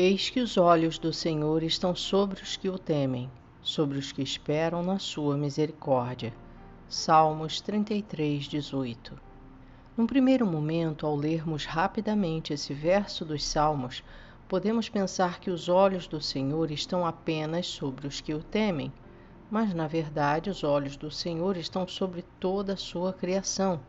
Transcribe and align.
Eis 0.00 0.30
que 0.30 0.38
os 0.38 0.56
olhos 0.56 0.96
do 0.96 1.12
Senhor 1.12 1.60
estão 1.64 1.92
sobre 1.92 2.40
os 2.40 2.56
que 2.56 2.68
o 2.68 2.78
temem, 2.78 3.28
sobre 3.60 3.98
os 3.98 4.12
que 4.12 4.22
esperam 4.22 4.80
na 4.80 5.00
sua 5.00 5.36
misericórdia. 5.36 6.32
Salmos 6.88 7.60
33, 7.60 8.44
18. 8.44 9.20
Num 9.96 10.06
primeiro 10.06 10.46
momento, 10.46 11.04
ao 11.04 11.16
lermos 11.16 11.64
rapidamente 11.64 12.52
esse 12.52 12.72
verso 12.72 13.24
dos 13.24 13.44
Salmos, 13.44 14.04
podemos 14.46 14.88
pensar 14.88 15.40
que 15.40 15.50
os 15.50 15.68
olhos 15.68 16.06
do 16.06 16.20
Senhor 16.20 16.70
estão 16.70 17.04
apenas 17.04 17.66
sobre 17.66 18.06
os 18.06 18.20
que 18.20 18.32
o 18.32 18.40
temem, 18.40 18.92
mas 19.50 19.74
na 19.74 19.88
verdade 19.88 20.48
os 20.48 20.62
olhos 20.62 20.96
do 20.96 21.10
Senhor 21.10 21.56
estão 21.56 21.88
sobre 21.88 22.24
toda 22.38 22.74
a 22.74 22.76
sua 22.76 23.12
criação, 23.12 23.80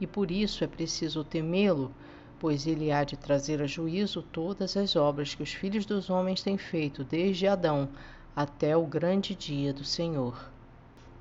e 0.00 0.06
por 0.08 0.32
isso 0.32 0.64
é 0.64 0.66
preciso 0.66 1.22
temê-lo 1.22 1.94
pois 2.38 2.66
ele 2.66 2.90
há 2.90 3.04
de 3.04 3.16
trazer 3.16 3.62
a 3.62 3.66
juízo 3.66 4.22
todas 4.22 4.76
as 4.76 4.96
obras 4.96 5.34
que 5.34 5.42
os 5.42 5.52
filhos 5.52 5.86
dos 5.86 6.10
homens 6.10 6.42
têm 6.42 6.58
feito 6.58 7.04
desde 7.04 7.46
Adão 7.46 7.88
até 8.34 8.76
o 8.76 8.86
grande 8.86 9.34
dia 9.34 9.72
do 9.72 9.84
Senhor. 9.84 10.50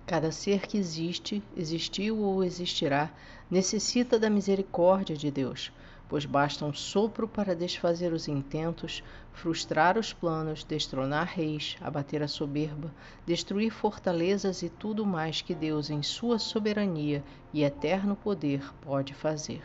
Cada 0.05 0.31
ser 0.31 0.67
que 0.67 0.77
existe, 0.77 1.41
existiu 1.55 2.17
ou 2.17 2.43
existirá, 2.43 3.09
necessita 3.49 4.19
da 4.19 4.29
misericórdia 4.29 5.15
de 5.15 5.31
Deus, 5.31 5.71
pois 6.09 6.25
basta 6.25 6.65
um 6.65 6.73
sopro 6.73 7.27
para 7.27 7.55
desfazer 7.55 8.11
os 8.11 8.27
intentos, 8.27 9.03
frustrar 9.31 9.97
os 9.97 10.11
planos, 10.11 10.63
destronar 10.63 11.27
reis, 11.27 11.77
abater 11.79 12.21
a 12.21 12.27
soberba, 12.27 12.93
destruir 13.25 13.71
fortalezas 13.71 14.61
e 14.61 14.69
tudo 14.69 15.05
mais 15.05 15.41
que 15.41 15.55
Deus, 15.55 15.89
em 15.89 16.03
sua 16.03 16.37
soberania 16.37 17.23
e 17.53 17.63
eterno 17.63 18.15
poder, 18.15 18.61
pode 18.81 19.13
fazer. 19.13 19.63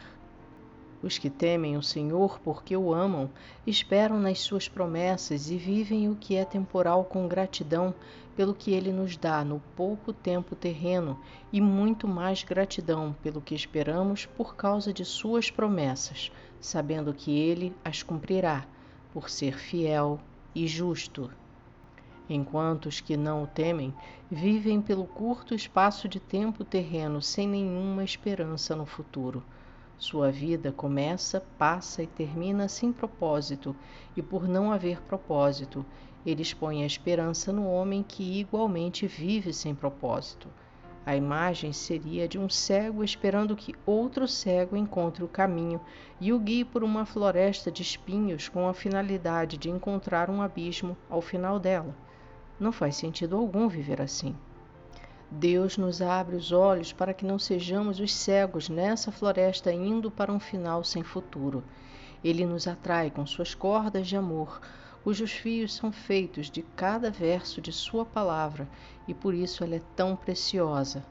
Os 1.00 1.16
que 1.16 1.30
temem 1.30 1.76
o 1.76 1.82
Senhor 1.82 2.40
porque 2.40 2.76
o 2.76 2.92
amam, 2.92 3.30
esperam 3.64 4.18
nas 4.18 4.40
suas 4.40 4.68
promessas 4.68 5.48
e 5.48 5.56
vivem 5.56 6.08
o 6.08 6.16
que 6.16 6.34
é 6.34 6.44
temporal 6.44 7.04
com 7.04 7.28
gratidão 7.28 7.94
pelo 8.34 8.52
que 8.52 8.72
ele 8.72 8.92
nos 8.92 9.16
dá 9.16 9.44
no 9.44 9.60
pouco 9.76 10.12
tempo 10.12 10.56
terreno 10.56 11.18
e 11.52 11.60
muito 11.60 12.08
mais 12.08 12.42
gratidão 12.42 13.14
pelo 13.22 13.40
que 13.40 13.54
esperamos 13.54 14.26
por 14.26 14.56
causa 14.56 14.92
de 14.92 15.04
suas 15.04 15.50
promessas, 15.50 16.32
sabendo 16.60 17.14
que 17.14 17.30
ele 17.30 17.74
as 17.84 18.02
cumprirá, 18.02 18.66
por 19.12 19.30
ser 19.30 19.56
fiel 19.56 20.20
e 20.54 20.66
justo. 20.66 21.30
Enquanto 22.28 22.86
os 22.86 23.00
que 23.00 23.16
não 23.16 23.44
o 23.44 23.46
temem 23.46 23.94
vivem 24.30 24.82
pelo 24.82 25.06
curto 25.06 25.54
espaço 25.54 26.08
de 26.08 26.18
tempo 26.18 26.64
terreno 26.64 27.22
sem 27.22 27.48
nenhuma 27.48 28.04
esperança 28.04 28.74
no 28.74 28.84
futuro. 28.84 29.44
Sua 29.98 30.30
vida 30.30 30.70
começa, 30.70 31.40
passa 31.58 32.04
e 32.04 32.06
termina 32.06 32.68
sem 32.68 32.92
propósito, 32.92 33.74
e 34.16 34.22
por 34.22 34.46
não 34.46 34.70
haver 34.70 35.02
propósito, 35.02 35.84
eles 36.24 36.54
põem 36.54 36.84
a 36.84 36.86
esperança 36.86 37.52
no 37.52 37.68
homem 37.68 38.04
que 38.04 38.38
igualmente 38.38 39.08
vive 39.08 39.52
sem 39.52 39.74
propósito. 39.74 40.46
A 41.04 41.16
imagem 41.16 41.72
seria 41.72 42.28
de 42.28 42.38
um 42.38 42.48
cego 42.48 43.02
esperando 43.02 43.56
que 43.56 43.74
outro 43.84 44.28
cego 44.28 44.76
encontre 44.76 45.24
o 45.24 45.28
caminho 45.28 45.80
e 46.20 46.32
o 46.32 46.38
guie 46.38 46.64
por 46.64 46.84
uma 46.84 47.04
floresta 47.04 47.68
de 47.72 47.82
espinhos 47.82 48.48
com 48.48 48.68
a 48.68 48.74
finalidade 48.74 49.56
de 49.56 49.68
encontrar 49.68 50.30
um 50.30 50.40
abismo 50.40 50.96
ao 51.10 51.20
final 51.20 51.58
dela. 51.58 51.96
Não 52.60 52.70
faz 52.70 52.94
sentido 52.94 53.36
algum 53.36 53.68
viver 53.68 54.00
assim. 54.00 54.36
Deus 55.30 55.76
nos 55.76 56.00
abre 56.00 56.36
os 56.36 56.52
olhos 56.52 56.90
para 56.90 57.12
que 57.12 57.26
não 57.26 57.38
sejamos 57.38 58.00
os 58.00 58.14
cegos 58.14 58.70
nessa 58.70 59.12
floresta 59.12 59.70
indo 59.70 60.10
para 60.10 60.32
um 60.32 60.40
final 60.40 60.82
sem 60.82 61.02
futuro. 61.02 61.62
Ele 62.24 62.46
nos 62.46 62.66
atrai 62.66 63.10
com 63.10 63.26
suas 63.26 63.54
cordas 63.54 64.08
de 64.08 64.16
amor, 64.16 64.58
cujos 65.04 65.32
fios 65.32 65.74
são 65.74 65.92
feitos 65.92 66.50
de 66.50 66.62
cada 66.62 67.10
verso 67.10 67.60
de 67.60 67.72
Sua 67.72 68.06
palavra 68.06 68.66
e 69.06 69.12
por 69.12 69.34
isso 69.34 69.62
ela 69.62 69.76
é 69.76 69.82
tão 69.94 70.16
preciosa. 70.16 71.04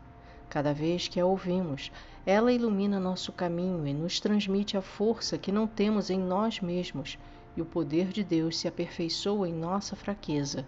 Cada 0.50 0.74
vez 0.74 1.08
que 1.08 1.20
a 1.20 1.26
ouvimos, 1.26 1.92
ela 2.26 2.52
ilumina 2.52 3.00
nosso 3.00 3.32
caminho 3.32 3.86
e 3.86 3.94
nos 3.94 4.20
transmite 4.20 4.76
a 4.76 4.82
força 4.82 5.38
que 5.38 5.52
não 5.52 5.68
temos 5.68 6.10
em 6.10 6.20
nós 6.20 6.60
mesmos, 6.60 7.20
e 7.56 7.62
o 7.62 7.66
poder 7.66 8.08
de 8.08 8.24
Deus 8.24 8.58
se 8.58 8.68
aperfeiçoa 8.68 9.48
em 9.48 9.54
nossa 9.54 9.96
fraqueza. 9.96 10.66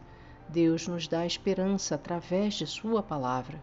Deus 0.52 0.88
nos 0.88 1.08
dá 1.08 1.28
esperança 1.28 1.94
através 1.94 2.56
de 2.56 2.66
Sua 2.66 3.04
palavra. 3.04 3.62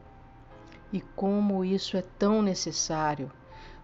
E 0.92 1.00
como 1.00 1.64
isso 1.64 1.96
é 1.96 2.02
tão 2.02 2.40
necessário, 2.40 3.28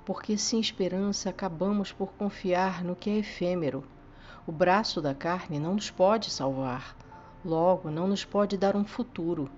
porque 0.05 0.39
sem 0.39 0.61
esperança 0.61 1.29
acabamos 1.29 1.91
por 1.91 2.13
confiar 2.13 2.85
no 2.85 2.95
que 2.95 3.11
é 3.11 3.19
efêmero. 3.19 3.83
O 4.47 4.53
braço 4.53 5.03
da 5.03 5.13
carne 5.17 5.59
não 5.59 5.75
nos 5.75 5.91
pode 5.91 6.31
salvar, 6.31 6.97
logo, 7.45 7.91
não 7.91 8.07
nos 8.07 8.25
pode 8.25 8.57
dar 8.57 8.77
um 8.77 8.85
futuro. 8.85 9.51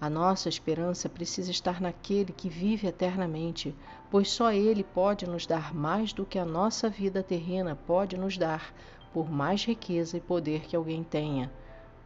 A 0.00 0.08
nossa 0.08 0.48
esperança 0.48 1.06
precisa 1.06 1.50
estar 1.50 1.82
naquele 1.82 2.32
que 2.32 2.48
vive 2.48 2.86
eternamente, 2.86 3.74
pois 4.10 4.30
só 4.30 4.50
Ele 4.52 4.82
pode 4.82 5.26
nos 5.26 5.46
dar 5.46 5.74
mais 5.74 6.14
do 6.14 6.24
que 6.24 6.38
a 6.38 6.46
nossa 6.46 6.88
vida 6.88 7.22
terrena 7.22 7.76
pode 7.86 8.16
nos 8.16 8.38
dar, 8.38 8.72
por 9.12 9.30
mais 9.30 9.66
riqueza 9.66 10.16
e 10.16 10.20
poder 10.20 10.62
que 10.62 10.74
alguém 10.74 11.04
tenha. 11.04 11.52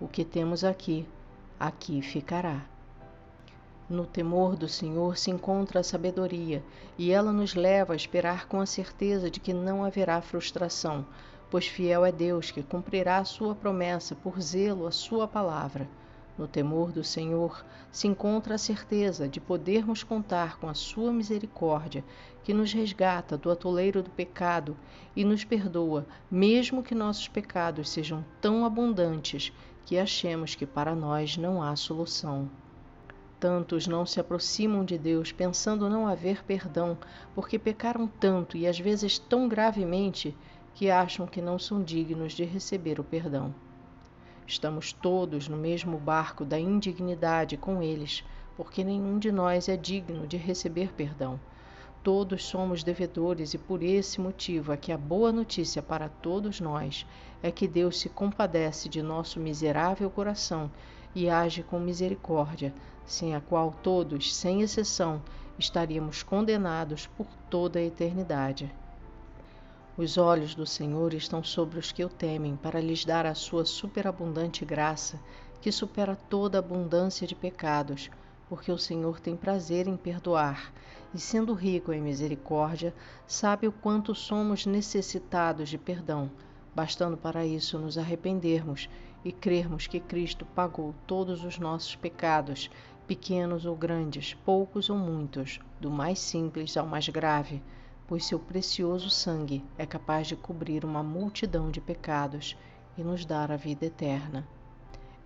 O 0.01 0.09
que 0.09 0.25
temos 0.25 0.65
aqui, 0.65 1.07
aqui 1.59 2.01
ficará. 2.01 2.65
No 3.87 4.07
temor 4.07 4.57
do 4.57 4.67
Senhor 4.67 5.19
se 5.19 5.31
encontra 5.31 5.81
a 5.81 5.85
sabedoria, 5.85 6.65
e 6.97 7.11
ela 7.11 7.33
nos 7.33 7.55
leva 7.55 7.93
a 7.93 7.97
esperar 7.97 8.49
com 8.49 8.63
a 8.63 8.67
certeza 8.67 9.31
de 9.31 9.39
que 9.39 9.53
não 9.53 9.85
haverá 9.85 10.23
frustração, 10.23 11.05
pois 11.51 11.67
fiel 11.67 12.03
é 12.07 12.11
Deus 12.11 12.51
que 12.51 12.63
cumprirá 12.63 13.19
a 13.19 13.27
sua 13.27 13.55
promessa 13.55 14.15
por 14.15 14.41
zelo 14.41 14.87
à 14.87 14.91
sua 14.91 15.29
palavra. 15.29 15.87
No 16.39 16.49
temor 16.49 16.93
do 16.93 17.05
Senhor 17.05 17.63
se 17.93 18.09
encontra 18.09 18.55
a 18.55 18.59
certeza 18.59 19.29
de 19.29 19.39
podermos 19.39 20.03
contar 20.03 20.59
com 20.59 20.67
a 20.67 20.75
sua 20.75 21.13
misericórdia, 21.13 22.03
que 22.43 22.55
nos 22.55 22.73
resgata 22.73 23.37
do 23.37 23.51
atoleiro 23.51 24.03
do 24.03 24.09
pecado 24.09 24.75
e 25.15 25.23
nos 25.23 25.45
perdoa, 25.45 26.07
mesmo 26.31 26.83
que 26.83 26.95
nossos 26.95 27.29
pecados 27.29 27.91
sejam 27.91 28.25
tão 28.41 28.65
abundantes 28.65 29.53
que 29.85 29.99
achemos 29.99 30.55
que 30.55 30.67
para 30.67 30.95
nós 30.95 31.37
não 31.37 31.63
há 31.63 31.75
solução. 31.77 32.49
Tantos 33.41 33.87
não 33.87 34.05
se 34.05 34.21
aproximam 34.21 34.85
de 34.85 34.99
Deus 34.99 35.33
pensando 35.33 35.89
não 35.89 36.07
haver 36.07 36.45
perdão, 36.45 36.99
porque 37.35 37.59
pecaram 37.59 38.07
tanto 38.07 38.57
e 38.57 38.67
às 38.67 38.79
vezes 38.79 39.19
tão 39.19 39.49
gravemente 39.49 40.37
que 40.75 40.91
acham 40.91 41.27
que 41.27 41.41
não 41.41 41.59
são 41.59 41.83
dignos 41.83 42.33
de 42.35 42.45
receber 42.45 43.01
o 43.01 43.05
perdão. 43.05 43.55
Estamos 44.47 44.93
todos 44.93 45.49
no 45.49 45.57
mesmo 45.57 45.97
barco 45.97 46.45
da 46.45 46.59
indignidade 46.59 47.57
com 47.57 47.83
eles, 47.83 48.25
porque 48.57 48.85
nenhum 48.85 49.19
de 49.19 49.33
nós 49.33 49.69
é 49.69 49.77
digno 49.77 50.27
de 50.27 50.37
receber 50.37 50.93
perdão. 50.93 51.41
Todos 52.03 52.45
somos 52.45 52.83
devedores 52.83 53.53
e 53.53 53.59
por 53.59 53.83
esse 53.83 54.23
motivo 54.23 54.73
é 54.73 54.77
que 54.77 54.91
a 54.91 54.97
boa 54.97 55.31
notícia 55.31 55.83
para 55.83 56.09
todos 56.09 56.59
nós 56.59 57.07
é 57.43 57.51
que 57.51 57.69
Deus 57.69 57.99
se 57.99 58.09
compadece 58.09 58.89
de 58.89 59.03
nosso 59.03 59.39
miserável 59.39 60.11
coração 60.11 60.71
e 61.15 61.29
age 61.29 61.63
com 61.63 61.79
misericórdia, 61.79 62.73
sem 63.05 63.35
a 63.35 63.41
qual 63.41 63.75
todos, 63.83 64.35
sem 64.35 64.63
exceção, 64.63 65.21
estaríamos 65.59 66.23
condenados 66.23 67.07
por 67.07 67.27
toda 67.51 67.79
a 67.79 67.83
eternidade. 67.83 68.73
Os 69.95 70.17
olhos 70.17 70.55
do 70.55 70.65
Senhor 70.65 71.13
estão 71.13 71.45
sobre 71.45 71.79
os 71.79 71.93
que 71.93 72.03
o 72.03 72.09
temem, 72.09 72.57
para 72.57 72.81
lhes 72.81 73.05
dar 73.05 73.27
a 73.27 73.35
sua 73.35 73.67
superabundante 73.67 74.65
graça, 74.65 75.21
que 75.61 75.71
supera 75.71 76.17
toda 76.17 76.59
abundância 76.59 77.27
de 77.27 77.35
pecados, 77.35 78.09
porque 78.51 78.71
o 78.71 78.77
Senhor 78.77 79.19
tem 79.19 79.35
prazer 79.35 79.89
em 79.89 79.97
perdoar, 79.97 80.71
e 81.15 81.19
sendo 81.19 81.55
rico 81.55 81.91
em 81.91 82.03
misericórdia, 82.03 82.95
sabe 83.27 83.67
o 83.67 83.73
quanto 83.73 84.15
somos 84.15 84.67
necessitados 84.67 85.71
de 85.71 85.79
perdão, 85.79 86.31
bastando 86.75 87.17
para 87.17 87.47
isso 87.47 87.79
nos 87.79 87.97
arrependermos 87.97 88.91
e 89.25 89.33
crermos 89.33 89.87
que 89.87 90.01
Cristo 90.01 90.45
pagou 90.45 90.95
todos 91.07 91.45
os 91.45 91.59
nossos 91.59 91.97
pecados, 91.97 92.71
pequenos 93.07 93.65
ou 93.65 93.75
grandes, 93.75 94.35
poucos 94.45 94.91
ou 94.91 94.99
muitos, 94.99 95.61
do 95.81 95.91
mais 95.91 96.19
simples 96.19 96.77
ao 96.77 96.87
mais 96.87 97.09
grave 97.09 97.63
pois 98.11 98.27
seu 98.27 98.41
precioso 98.41 99.09
sangue 99.09 99.65
é 99.79 99.87
capaz 99.87 100.27
de 100.27 100.35
cobrir 100.35 100.85
uma 100.85 101.01
multidão 101.01 101.71
de 101.71 101.81
pecados 101.81 102.57
e 102.99 103.05
nos 103.05 103.25
dar 103.25 103.53
a 103.53 103.57
vida 103.57 103.87
eterna. 103.87 104.45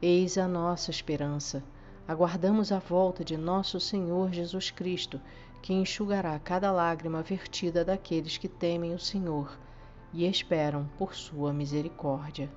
Eis 0.03 0.37
a 0.37 0.47
nossa 0.47 0.91
esperança. 0.91 1.65
Aguardamos 2.07 2.71
a 2.71 2.79
volta 2.79 3.25
de 3.25 3.37
nosso 3.37 3.81
Senhor 3.81 4.31
Jesus 4.31 4.71
Cristo, 4.71 5.19
que 5.63 5.73
enxugará 5.73 6.39
cada 6.39 6.71
lágrima 6.71 7.23
vertida 7.23 7.83
daqueles 7.83 8.37
que 8.37 8.49
temem 8.49 8.93
o 8.93 8.99
Senhor 8.99 9.59
e 10.13 10.27
esperam 10.27 10.87
por 10.99 11.15
sua 11.15 11.53
misericórdia. 11.53 12.53